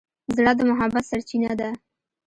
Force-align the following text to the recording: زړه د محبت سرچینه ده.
زړه 0.35 0.51
د 0.57 0.59
محبت 0.69 1.03
سرچینه 1.11 1.51
ده. 1.59 1.69